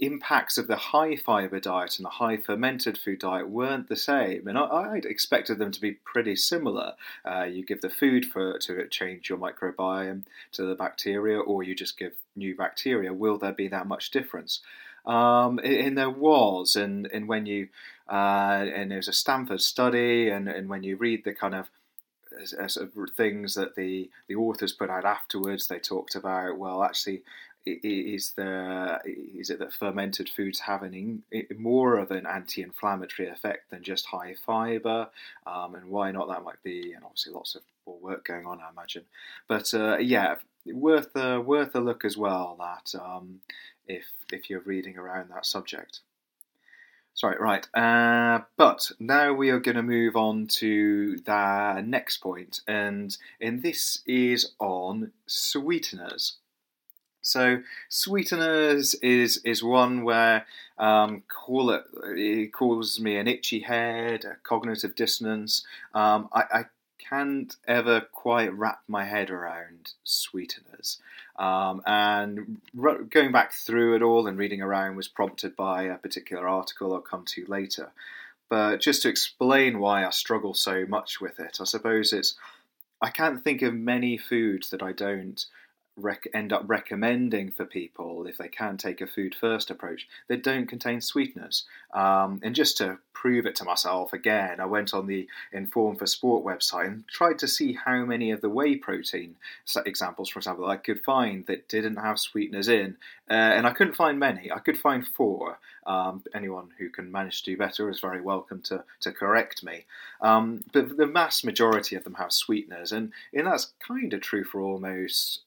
impacts 0.00 0.58
of 0.58 0.66
the 0.66 0.76
high 0.76 1.16
fiber 1.16 1.60
diet 1.60 1.98
and 1.98 2.04
the 2.04 2.10
high 2.10 2.36
fermented 2.36 2.98
food 2.98 3.20
diet 3.20 3.48
weren't 3.48 3.88
the 3.88 3.96
same, 3.96 4.48
and 4.48 4.58
I, 4.58 4.92
would 4.92 5.04
expected 5.04 5.58
them 5.58 5.70
to 5.72 5.80
be 5.80 5.92
pretty 5.92 6.36
similar. 6.36 6.94
Uh, 7.24 7.44
you 7.44 7.64
give 7.64 7.80
the 7.80 7.90
food 7.90 8.24
for 8.24 8.58
to 8.58 8.88
change 8.88 9.28
your 9.28 9.38
microbiome 9.38 10.24
to 10.52 10.64
the 10.64 10.74
bacteria, 10.74 11.38
or 11.38 11.62
you 11.62 11.74
just 11.74 11.98
give 11.98 12.14
new 12.34 12.56
bacteria. 12.56 13.12
Will 13.12 13.38
there 13.38 13.52
be 13.52 13.68
that 13.68 13.86
much 13.86 14.10
difference? 14.10 14.60
Um, 15.06 15.58
and 15.64 15.96
there 15.96 16.10
was, 16.10 16.76
and 16.76 17.06
and 17.12 17.28
when 17.28 17.46
you 17.46 17.68
uh, 18.10 18.66
and 18.74 18.90
there's 18.90 19.08
a 19.08 19.12
Stanford 19.12 19.60
study, 19.60 20.28
and 20.28 20.48
and 20.48 20.68
when 20.68 20.82
you 20.82 20.96
read 20.96 21.24
the 21.24 21.34
kind 21.34 21.54
of 21.54 21.70
things 23.16 23.54
that 23.54 23.74
the 23.76 24.10
the 24.28 24.34
authors 24.34 24.72
put 24.72 24.90
out 24.90 25.04
afterwards, 25.04 25.66
they 25.66 25.78
talked 25.78 26.14
about 26.14 26.58
well, 26.58 26.82
actually, 26.82 27.22
is 27.66 28.32
there 28.32 29.00
is 29.04 29.50
it 29.50 29.58
that 29.58 29.72
fermented 29.72 30.28
foods 30.28 30.60
have 30.60 30.82
an 30.82 31.22
more 31.58 31.98
of 31.98 32.10
an 32.10 32.26
anti-inflammatory 32.26 33.28
effect 33.28 33.70
than 33.70 33.82
just 33.82 34.06
high 34.06 34.34
fiber, 34.46 35.08
um, 35.46 35.74
and 35.74 35.90
why 35.90 36.10
not? 36.10 36.28
That 36.28 36.44
might 36.44 36.62
be, 36.62 36.92
and 36.92 37.04
obviously 37.04 37.32
lots 37.32 37.54
of 37.54 37.62
more 37.86 37.98
work 37.98 38.24
going 38.24 38.46
on, 38.46 38.60
I 38.60 38.70
imagine. 38.70 39.04
But 39.48 39.72
uh, 39.74 39.98
yeah, 39.98 40.36
worth 40.66 41.14
a 41.16 41.40
worth 41.40 41.74
a 41.74 41.80
look 41.80 42.04
as 42.04 42.16
well. 42.16 42.56
That 42.58 42.98
um, 42.98 43.40
if 43.86 44.04
if 44.32 44.48
you're 44.48 44.60
reading 44.60 44.96
around 44.96 45.30
that 45.30 45.46
subject. 45.46 46.00
Sorry, 47.12 47.36
right. 47.38 47.66
Uh, 47.74 48.44
but 48.56 48.92
now 48.98 49.32
we 49.34 49.50
are 49.50 49.58
going 49.58 49.76
to 49.76 49.82
move 49.82 50.16
on 50.16 50.46
to 50.46 51.18
the 51.18 51.82
next 51.84 52.18
point, 52.18 52.60
and 52.66 53.16
and 53.40 53.62
this 53.62 54.00
is 54.06 54.52
on 54.58 55.12
sweeteners. 55.26 56.36
So 57.22 57.62
sweeteners 57.88 58.94
is 58.94 59.38
is 59.44 59.62
one 59.62 60.04
where 60.04 60.46
um, 60.78 61.22
call 61.28 61.70
it 61.70 61.84
it 62.16 62.52
causes 62.52 63.00
me 63.00 63.16
an 63.16 63.28
itchy 63.28 63.60
head, 63.60 64.24
a 64.24 64.36
cognitive 64.42 64.94
dissonance. 64.94 65.64
Um, 65.94 66.28
I, 66.32 66.42
I, 66.52 66.64
can't 67.08 67.56
ever 67.66 68.02
quite 68.12 68.52
wrap 68.54 68.82
my 68.86 69.04
head 69.04 69.30
around 69.30 69.94
sweeteners. 70.04 70.98
Um, 71.36 71.82
and 71.84 72.60
r- 72.80 73.02
going 73.02 73.32
back 73.32 73.52
through 73.52 73.96
it 73.96 74.02
all 74.02 74.28
and 74.28 74.38
reading 74.38 74.62
around 74.62 74.94
was 74.94 75.08
prompted 75.08 75.56
by 75.56 75.84
a 75.84 75.96
particular 75.96 76.46
article 76.46 76.94
I'll 76.94 77.00
come 77.00 77.24
to 77.30 77.44
later. 77.46 77.90
But 78.48 78.80
just 78.80 79.02
to 79.02 79.08
explain 79.08 79.80
why 79.80 80.06
I 80.06 80.10
struggle 80.10 80.54
so 80.54 80.86
much 80.86 81.20
with 81.20 81.40
it, 81.40 81.58
I 81.60 81.64
suppose 81.64 82.12
it's 82.12 82.36
I 83.02 83.10
can't 83.10 83.42
think 83.42 83.62
of 83.62 83.74
many 83.74 84.16
foods 84.16 84.70
that 84.70 84.82
I 84.82 84.92
don't 84.92 85.44
rec- 86.00 86.28
end 86.34 86.52
up 86.52 86.62
recommending 86.66 87.50
for 87.50 87.64
people 87.64 88.26
if 88.26 88.38
they 88.38 88.48
can 88.48 88.76
take 88.76 89.00
a 89.00 89.06
food 89.06 89.34
first 89.34 89.70
approach 89.70 90.08
that 90.28 90.42
don't 90.42 90.66
contain 90.66 91.00
sweeteners. 91.00 91.64
Um, 91.92 92.40
and 92.42 92.54
just 92.54 92.76
to 92.78 92.98
prove 93.20 93.44
it 93.44 93.54
to 93.56 93.64
myself 93.64 94.14
again, 94.14 94.60
I 94.60 94.64
went 94.64 94.94
on 94.94 95.06
the 95.06 95.28
Inform 95.52 95.96
for 95.96 96.06
Sport 96.06 96.42
website 96.42 96.86
and 96.86 97.06
tried 97.08 97.38
to 97.40 97.48
see 97.48 97.74
how 97.74 98.04
many 98.04 98.30
of 98.30 98.40
the 98.40 98.48
whey 98.48 98.76
protein 98.76 99.36
examples, 99.84 100.30
for 100.30 100.38
example, 100.38 100.66
I 100.66 100.76
could 100.76 101.02
find 101.02 101.44
that 101.46 101.68
didn't 101.68 101.96
have 101.96 102.18
sweeteners 102.18 102.68
in, 102.68 102.96
uh, 103.30 103.34
and 103.34 103.66
I 103.66 103.72
couldn't 103.72 103.94
find 103.96 104.18
many. 104.18 104.50
I 104.50 104.58
could 104.58 104.78
find 104.78 105.06
four. 105.06 105.58
Um, 105.86 106.22
anyone 106.34 106.70
who 106.78 106.88
can 106.88 107.12
manage 107.12 107.42
to 107.42 107.50
do 107.50 107.56
better 107.58 107.90
is 107.90 108.00
very 108.00 108.20
welcome 108.20 108.62
to, 108.62 108.84
to 109.00 109.12
correct 109.12 109.62
me. 109.62 109.84
Um, 110.22 110.64
but 110.72 110.96
the 110.96 111.06
vast 111.06 111.44
majority 111.44 111.96
of 111.96 112.04
them 112.04 112.14
have 112.14 112.32
sweeteners, 112.32 112.92
and, 112.92 113.12
and 113.34 113.46
that's 113.46 113.72
kind 113.86 114.14
of 114.14 114.20
true 114.20 114.44
for 114.44 114.60
almost 114.60 115.40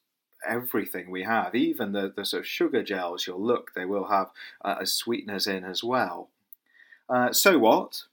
everything 0.47 1.09
we 1.09 1.23
have, 1.23 1.55
even 1.55 1.91
the, 1.91 2.13
the 2.15 2.25
sort 2.25 2.41
of 2.41 2.47
sugar 2.47 2.83
gels 2.83 3.27
you'll 3.27 3.41
look, 3.41 3.73
they 3.73 3.85
will 3.85 4.07
have 4.07 4.31
uh, 4.63 4.85
sweeteners 4.85 5.47
in 5.47 5.63
as 5.63 5.83
well. 5.83 6.29
Uh, 7.09 7.31
so 7.31 7.59
what? 7.59 8.03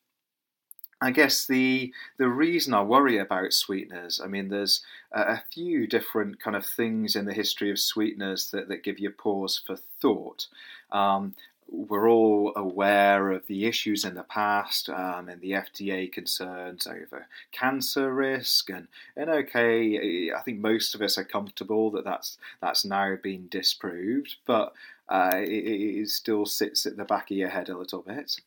I 1.03 1.13
guess 1.13 1.47
the 1.47 1.93
the 2.19 2.29
reason 2.29 2.75
I 2.75 2.83
worry 2.83 3.17
about 3.17 3.55
sweeteners, 3.55 4.21
I 4.23 4.27
mean, 4.27 4.49
there's 4.49 4.83
a, 5.13 5.21
a 5.21 5.43
few 5.51 5.87
different 5.87 6.41
kind 6.43 6.55
of 6.55 6.67
things 6.67 7.17
in 7.17 7.25
the 7.25 7.33
history 7.33 7.71
of 7.71 7.79
sweeteners 7.79 8.51
that, 8.51 8.69
that 8.69 8.85
give 8.85 8.99
you 8.99 9.11
pause 9.11 9.61
for 9.67 9.77
thought. 9.77 10.47
Um, 10.93 11.35
we're 11.71 12.11
all 12.11 12.53
aware 12.57 13.31
of 13.31 13.47
the 13.47 13.67
issues 13.67 14.05
in 14.05 14.15
the 14.15 14.23
past 14.25 14.89
um, 14.89 15.29
and 15.29 15.41
the 15.41 15.53
FDA 15.53 16.11
concerns 16.11 16.87
over 16.87 17.27
cancer 17.53 18.13
risk, 18.13 18.71
and 18.71 18.89
and 19.17 19.31
okay, 19.31 20.33
I 20.33 20.43
think 20.43 20.59
most 20.59 20.95
of 20.95 21.03
us 21.03 21.17
are 21.17 21.25
comfortable 21.25 21.91
that 21.93 22.05
that's 22.05 22.39
that's 22.61 22.85
now 22.85 23.17
been 23.23 23.49
disproved, 23.49 24.37
but 24.47 24.73
uh, 25.09 25.33
it, 25.35 25.49
it, 25.49 26.09
still 26.09 26.47
sits 26.47 26.87
at 26.87 26.97
the 26.97 27.05
back 27.05 27.31
of 27.31 27.37
your 27.37 27.49
head 27.49 27.69
a 27.69 27.77
little 27.77 28.03
bit. 28.03 28.41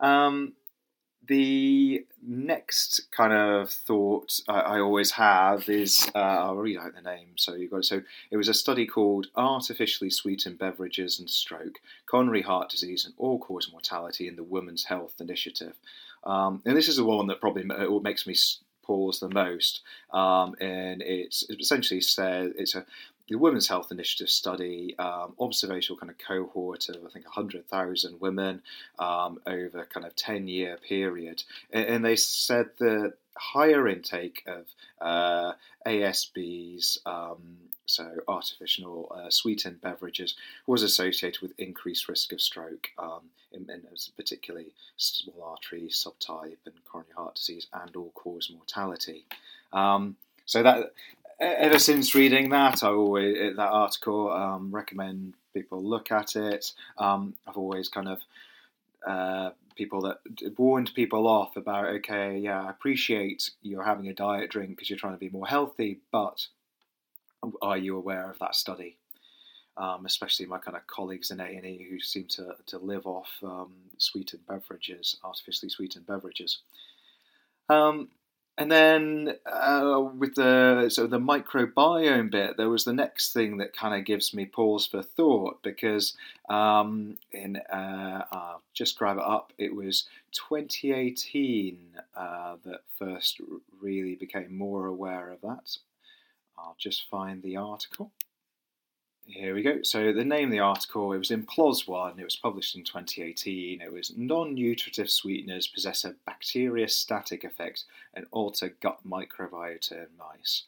Um, 0.00 0.54
the 1.26 2.04
next 2.22 3.10
kind 3.10 3.32
of 3.32 3.70
thought 3.70 4.40
I, 4.48 4.60
I 4.60 4.80
always 4.80 5.12
have 5.12 5.68
is 5.68 6.10
uh, 6.14 6.18
I'll 6.18 6.56
read 6.56 6.78
out 6.78 6.94
the 6.94 7.02
name. 7.02 7.28
So 7.36 7.54
you 7.54 7.68
got 7.68 7.78
it. 7.78 7.84
so 7.84 8.02
it 8.30 8.36
was 8.36 8.48
a 8.48 8.54
study 8.54 8.86
called 8.86 9.28
"Artificially 9.36 10.10
Sweetened 10.10 10.58
Beverages 10.58 11.18
and 11.18 11.28
Stroke, 11.28 11.78
Coronary 12.06 12.42
Heart 12.42 12.70
Disease 12.70 13.04
and 13.04 13.14
All-Cause 13.18 13.70
Mortality 13.72 14.28
in 14.28 14.36
the 14.36 14.42
Women's 14.42 14.84
Health 14.84 15.14
Initiative." 15.20 15.74
Um, 16.24 16.62
and 16.64 16.76
this 16.76 16.88
is 16.88 16.96
the 16.96 17.04
one 17.04 17.28
that 17.28 17.40
probably 17.40 17.64
makes 18.00 18.26
me 18.26 18.34
pause 18.86 19.20
the 19.20 19.28
most. 19.28 19.82
Um, 20.12 20.54
and 20.60 21.02
it's, 21.02 21.48
it 21.48 21.60
essentially 21.60 22.00
says 22.00 22.52
it's 22.56 22.74
a 22.74 22.84
the 23.28 23.36
Women's 23.36 23.68
Health 23.68 23.90
Initiative 23.90 24.30
study, 24.30 24.94
um, 24.98 25.34
observational 25.40 25.98
kind 25.98 26.10
of 26.10 26.18
cohort 26.18 26.88
of 26.88 26.96
I 27.04 27.10
think 27.10 27.24
100,000 27.24 28.20
women 28.20 28.62
um, 28.98 29.40
over 29.46 29.84
kind 29.86 30.06
of 30.06 30.14
10 30.14 30.48
year 30.48 30.76
period, 30.76 31.42
and, 31.72 31.86
and, 31.86 32.04
they 32.04 32.16
said 32.16 32.70
that 32.78 33.14
higher 33.36 33.88
intake 33.88 34.44
of 34.46 34.66
uh, 35.00 35.52
ASBs, 35.86 36.98
um, 37.06 37.58
so 37.86 38.10
artificial 38.28 39.12
uh, 39.14 39.30
sweetened 39.30 39.80
beverages, 39.80 40.34
was 40.66 40.82
associated 40.82 41.42
with 41.42 41.52
increased 41.58 42.08
risk 42.08 42.32
of 42.32 42.40
stroke, 42.40 42.88
um, 42.98 43.22
in, 43.52 43.68
in 43.70 43.82
particularly 44.16 44.72
small 44.96 45.42
artery 45.42 45.88
subtype 45.90 46.58
and 46.64 46.74
coronary 46.84 47.14
heart 47.16 47.34
disease, 47.34 47.66
and 47.72 47.94
all 47.96 48.12
cause 48.14 48.50
mortality. 48.54 49.24
Um, 49.72 50.16
so 50.46 50.62
that 50.62 50.92
ever 51.40 51.78
since 51.78 52.14
reading 52.14 52.50
that, 52.50 52.82
I 52.82 52.88
always 52.88 53.56
that 53.56 53.70
article 53.70 54.32
um, 54.32 54.70
recommend 54.74 55.34
people 55.54 55.82
look 55.82 56.10
at 56.10 56.36
it. 56.36 56.72
Um, 56.98 57.34
I've 57.46 57.56
always 57.56 57.88
kind 57.88 58.08
of 58.08 58.20
uh, 59.06 59.50
people 59.76 60.02
that 60.02 60.18
warned 60.58 60.92
people 60.94 61.28
off 61.28 61.56
about 61.56 61.86
okay, 61.86 62.38
yeah, 62.38 62.62
I 62.64 62.70
appreciate 62.70 63.50
you're 63.62 63.84
having 63.84 64.08
a 64.08 64.14
diet 64.14 64.50
drink 64.50 64.70
because 64.70 64.90
you're 64.90 64.98
trying 64.98 65.14
to 65.14 65.20
be 65.20 65.28
more 65.28 65.46
healthy, 65.46 66.00
but 66.10 66.46
are 67.62 67.78
you 67.78 67.96
aware 67.96 68.30
of 68.30 68.38
that 68.38 68.54
study? 68.54 68.96
Um, 69.76 70.06
especially 70.06 70.46
my 70.46 70.58
kind 70.58 70.76
of 70.76 70.86
colleagues 70.86 71.30
in 71.30 71.38
A 71.38 71.44
and 71.44 71.66
E 71.66 71.86
who 71.90 72.00
seem 72.00 72.24
to 72.28 72.54
to 72.66 72.78
live 72.78 73.06
off 73.06 73.28
um, 73.42 73.72
sweetened 73.98 74.46
beverages, 74.46 75.18
artificially 75.22 75.68
sweetened 75.68 76.06
beverages. 76.06 76.60
Um, 77.68 78.08
and 78.58 78.70
then 78.70 79.34
uh, 79.44 80.08
with 80.16 80.34
the 80.34 80.88
so 80.88 81.06
the 81.06 81.18
microbiome 81.18 82.30
bit, 82.30 82.56
there 82.56 82.70
was 82.70 82.84
the 82.84 82.92
next 82.92 83.32
thing 83.32 83.58
that 83.58 83.76
kind 83.76 83.94
of 83.94 84.06
gives 84.06 84.32
me 84.32 84.46
pause 84.46 84.86
for 84.86 85.02
thought 85.02 85.62
because 85.62 86.16
um, 86.48 87.18
in 87.32 87.56
uh, 87.56 88.24
I'll 88.32 88.62
just 88.72 88.98
grab 88.98 89.18
it 89.18 89.24
up. 89.24 89.52
It 89.58 89.74
was 89.74 90.08
2018 90.32 91.78
uh, 92.16 92.56
that 92.64 92.80
first 92.98 93.40
really 93.80 94.14
became 94.14 94.56
more 94.56 94.86
aware 94.86 95.30
of 95.30 95.42
that. 95.42 95.76
I'll 96.58 96.76
just 96.78 97.08
find 97.10 97.42
the 97.42 97.56
article. 97.58 98.10
Here 99.28 99.56
we 99.56 99.62
go. 99.62 99.82
So 99.82 100.12
the 100.12 100.24
name 100.24 100.46
of 100.46 100.52
the 100.52 100.60
article, 100.60 101.12
it 101.12 101.18
was 101.18 101.32
in 101.32 101.44
PLOS 101.46 101.88
One. 101.88 102.18
It 102.18 102.24
was 102.24 102.36
published 102.36 102.76
in 102.76 102.84
2018. 102.84 103.80
It 103.80 103.92
was 103.92 104.12
non-nutritive 104.16 105.10
sweeteners 105.10 105.66
possess 105.66 106.04
a 106.04 106.14
bacteriostatic 106.28 107.42
effect 107.42 107.84
and 108.14 108.26
alter 108.30 108.74
gut 108.80 109.00
microbiota 109.04 109.92
in 109.92 110.06
mice. 110.16 110.62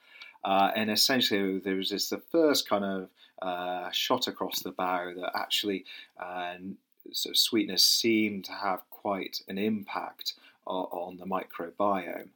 Uh, 0.45 0.73
and 0.75 0.91
essentially, 0.91 1.61
there 1.61 1.77
was 1.77 1.91
this 1.91 2.09
the 2.09 2.19
first 2.19 2.69
kind 2.69 2.85
of 2.85 3.09
uh, 3.41 3.91
shot 3.93 4.27
across 4.27 4.61
the 4.61 4.73
bow 4.73 5.13
that 5.15 5.31
actually 5.37 5.85
uh, 6.21 6.57
of 7.07 7.37
sweeteners 7.37 7.85
seem 7.85 8.43
to 8.43 8.53
have 8.53 8.83
quite 8.91 9.41
an 9.47 9.59
impact 9.59 10.35
on 10.67 11.17
the 11.17 11.25
microbiome. 11.25 12.29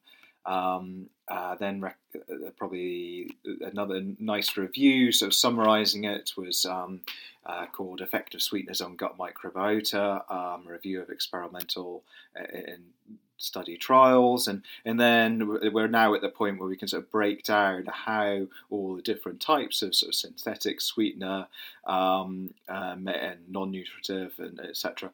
Um, 0.44 1.08
uh, 1.28 1.54
then 1.54 1.80
rec- 1.80 1.98
uh, 2.14 2.50
probably 2.56 3.30
another 3.60 4.02
nice 4.18 4.56
review, 4.56 5.12
so 5.12 5.30
summarising 5.30 6.04
it 6.04 6.32
was 6.36 6.64
um, 6.66 7.00
uh, 7.46 7.66
called 7.66 8.00
"Effective 8.00 8.42
Sweeteners 8.42 8.80
on 8.80 8.96
Gut 8.96 9.16
Microbiota," 9.16 10.30
um, 10.30 10.66
a 10.66 10.72
review 10.72 11.00
of 11.00 11.10
experimental 11.10 12.02
and 12.34 12.82
uh, 13.08 13.14
study 13.42 13.76
trials, 13.76 14.48
and 14.48 14.62
and 14.84 14.98
then 14.98 15.58
we're 15.72 15.88
now 15.88 16.14
at 16.14 16.22
the 16.22 16.28
point 16.28 16.58
where 16.58 16.68
we 16.68 16.76
can 16.76 16.88
sort 16.88 17.04
of 17.04 17.10
break 17.10 17.44
down 17.44 17.86
how 17.86 18.46
all 18.70 18.96
the 18.96 19.02
different 19.02 19.40
types 19.40 19.82
of 19.82 19.94
sort 19.94 20.10
of 20.10 20.14
synthetic 20.14 20.80
sweetener 20.80 21.46
um, 21.86 22.52
um, 22.68 23.08
and 23.08 23.40
non-nutritive 23.48 24.32
and 24.38 24.60
etc 24.60 25.10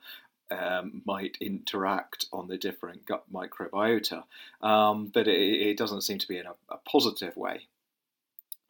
um, 0.51 1.03
might 1.05 1.37
interact 1.41 2.27
on 2.33 2.49
the 2.49 2.57
different 2.57 3.07
gut 3.07 3.25
microbiota, 3.33 4.25
um, 4.63 5.11
but 5.13 5.29
it, 5.29 5.39
it, 5.39 5.77
doesn't 5.77 6.03
seem 6.03 6.19
to 6.19 6.29
be 6.29 6.39
in 6.39 6.47
a, 6.47 6.55
a 6.71 6.79
positive 6.79 7.37
way. 7.37 7.67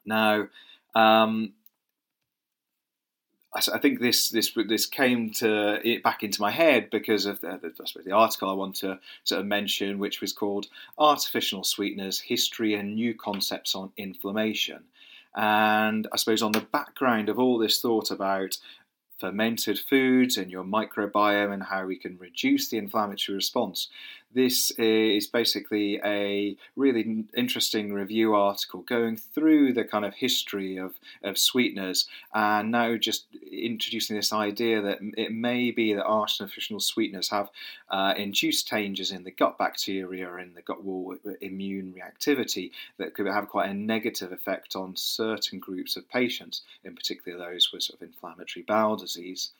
Now, 0.04 0.48
um, 0.94 1.52
I, 3.54 3.62
I, 3.74 3.78
think 3.78 4.00
this 4.00 4.30
this 4.30 4.52
this 4.66 4.86
came 4.86 5.30
to 5.34 5.80
it 5.88 6.02
back 6.02 6.22
into 6.22 6.40
my 6.40 6.50
head 6.50 6.90
because 6.90 7.26
of 7.26 7.40
the, 7.40 7.58
the, 7.62 8.02
the 8.04 8.12
article 8.12 8.50
I 8.50 8.54
want 8.54 8.76
to, 8.76 8.98
to 9.26 9.42
mention, 9.42 9.98
which 9.98 10.20
was 10.20 10.32
called 10.32 10.66
"Artificial 10.98 11.64
Sweeteners: 11.64 12.20
History 12.20 12.74
and 12.74 12.94
New 12.94 13.14
Concepts 13.14 13.74
on 13.74 13.92
Inflammation." 13.96 14.84
And 15.36 16.08
I 16.12 16.16
suppose 16.16 16.42
on 16.42 16.52
the 16.52 16.60
background 16.60 17.28
of 17.28 17.38
all 17.38 17.58
this 17.58 17.80
thought 17.80 18.10
about 18.10 18.58
fermented 19.18 19.78
foods 19.78 20.36
and 20.36 20.50
your 20.50 20.64
microbiome 20.64 21.52
and 21.52 21.62
how 21.64 21.84
we 21.84 21.96
can 21.96 22.16
reduce 22.18 22.68
the 22.68 22.78
inflammatory 22.78 23.36
response. 23.36 23.88
This 24.34 24.70
is 24.72 25.26
basically 25.26 26.00
a 26.04 26.54
really 26.76 27.24
interesting 27.34 27.94
review 27.94 28.34
article 28.34 28.82
going 28.82 29.16
through 29.16 29.72
the 29.72 29.84
kind 29.84 30.04
of 30.04 30.14
history 30.14 30.76
of, 30.76 31.00
of 31.22 31.38
sweeteners 31.38 32.06
and 32.34 32.70
now 32.70 32.96
just 32.96 33.24
introducing 33.50 34.16
this 34.16 34.32
idea 34.32 34.82
that 34.82 34.98
it 35.16 35.32
may 35.32 35.70
be 35.70 35.94
that 35.94 36.04
artificial 36.04 36.78
sweeteners 36.78 37.30
have 37.30 37.48
uh, 37.88 38.12
induced 38.18 38.68
changes 38.68 39.10
in 39.10 39.24
the 39.24 39.30
gut 39.30 39.56
bacteria 39.56 40.32
and 40.34 40.54
the 40.54 40.62
gut 40.62 40.84
wall 40.84 41.16
immune 41.40 41.94
reactivity 41.94 42.70
that 42.98 43.14
could 43.14 43.26
have 43.26 43.48
quite 43.48 43.70
a 43.70 43.74
negative 43.74 44.30
effect 44.30 44.76
on 44.76 44.94
certain 44.94 45.58
groups 45.58 45.96
of 45.96 46.06
patients, 46.10 46.62
in 46.84 46.94
particular 46.94 47.38
those 47.38 47.72
with 47.72 47.82
sort 47.82 48.00
of 48.00 48.06
inflammatory 48.06 48.62
bowel 48.62 48.96
disease. 48.96 49.52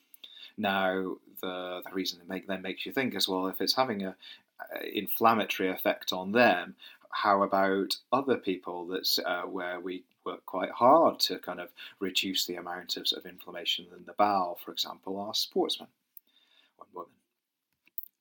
Now, 0.59 1.17
the, 1.41 1.83
the 1.85 1.95
reason 1.95 2.21
it 2.21 2.29
make, 2.29 2.49
then 2.49 2.63
makes 2.63 2.85
you 2.85 2.93
think 2.93 3.15
as 3.15 3.29
well, 3.29 3.47
if 3.47 3.61
it's 3.61 3.77
having 3.77 4.05
a, 4.05 4.11
uh, 4.11 4.13
inflammatory 4.93 5.71
effect 5.71 6.13
on 6.13 6.33
them. 6.33 6.75
How 7.11 7.43
about 7.43 7.97
other 8.13 8.37
people 8.37 8.87
that's 8.87 9.19
uh, 9.19 9.43
where 9.43 9.81
we 9.81 10.05
work 10.25 10.45
quite 10.47 10.71
hard 10.71 11.19
to 11.21 11.39
kind 11.39 11.61
of 11.61 11.71
reduce 12.01 12.47
the 12.47 12.57
amount 12.57 12.97
of, 12.97 13.09
sort 13.09 13.25
of 13.25 13.31
inflammation 13.31 13.87
in 13.97 14.05
the 14.05 14.13
bowel, 14.13 14.59
for 14.63 14.73
example, 14.73 15.19
our 15.19 15.35
sportsmen 15.35 15.89
or 16.79 16.87
women. 16.93 17.11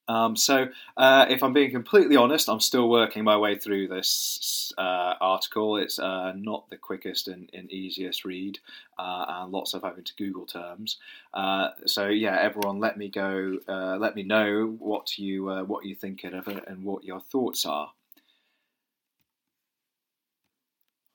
Um, 0.08 0.36
so, 0.36 0.68
uh, 0.96 1.26
if 1.30 1.44
I'm 1.44 1.54
being 1.54 1.72
completely 1.72 2.16
honest, 2.16 2.50
I'm 2.50 2.60
still 2.60 2.90
working 2.90 3.24
my 3.24 3.38
way 3.38 3.58
through 3.58 3.90
this 3.90 4.72
uh, 4.78 5.16
article. 5.20 5.78
It's 5.78 6.00
uh, 6.00 6.34
not 6.36 6.70
the 6.70 6.78
quickest 6.78 7.28
and, 7.28 7.50
and 7.54 7.70
easiest 7.72 8.24
read, 8.24 8.60
uh, 8.98 9.26
and 9.28 9.52
lots 9.52 9.74
of 9.74 9.84
having 9.84 10.06
to 10.06 10.16
Google 10.16 10.46
terms. 10.46 10.98
Uh, 11.34 11.70
so, 11.86 12.08
yeah, 12.08 12.38
everyone, 12.40 12.80
let 12.80 12.98
me 12.98 13.10
go. 13.10 13.60
Uh, 13.68 13.98
let 13.98 14.16
me 14.16 14.24
know 14.24 14.76
what 14.80 15.18
you 15.18 15.48
what 15.66 15.86
you 15.86 15.96
think 15.96 16.24
of 16.24 16.48
it 16.48 16.64
and 16.68 16.84
what 16.84 17.04
your 17.04 17.20
thoughts 17.20 17.66
are. 17.66 17.92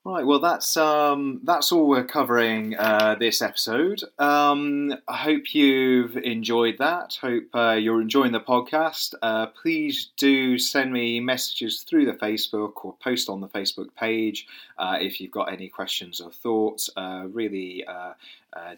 Right, 0.05 0.25
well, 0.25 0.39
that's 0.39 0.75
um, 0.75 1.39
that's 1.45 1.71
all 1.71 1.87
we're 1.87 2.03
covering 2.03 2.75
uh, 2.75 3.15
this 3.17 3.41
episode. 3.41 4.03
Um, 4.19 4.93
I 5.07 5.15
hope 5.15 5.53
you've 5.53 6.17
enjoyed 6.17 6.79
that. 6.79 7.17
Hope 7.21 7.45
uh, 7.53 7.77
you're 7.79 8.01
enjoying 8.01 8.33
the 8.33 8.41
podcast. 8.41 9.13
Uh, 9.21 9.45
please 9.45 10.11
do 10.17 10.57
send 10.57 10.91
me 10.91 11.21
messages 11.21 11.83
through 11.83 12.05
the 12.05 12.11
Facebook 12.17 12.83
or 12.83 12.95
post 13.01 13.29
on 13.29 13.39
the 13.39 13.47
Facebook 13.47 13.95
page 13.95 14.45
uh, 14.77 14.97
if 14.99 15.21
you've 15.21 15.31
got 15.31 15.53
any 15.53 15.69
questions 15.69 16.19
or 16.19 16.31
thoughts. 16.31 16.89
Uh, 16.97 17.23
really 17.31 17.85
uh, 17.87 18.11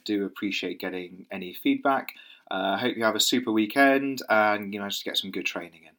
do 0.03 0.25
appreciate 0.25 0.79
getting 0.79 1.25
any 1.31 1.53
feedback. 1.53 2.13
I 2.51 2.77
hope 2.77 2.95
you 2.97 3.03
have 3.03 3.15
a 3.15 3.19
super 3.19 3.51
weekend 3.51 4.21
and 4.29 4.71
you 4.71 4.79
know 4.79 4.88
just 4.89 5.03
get 5.03 5.17
some 5.17 5.31
good 5.31 5.47
training 5.47 5.85
in. 5.85 5.94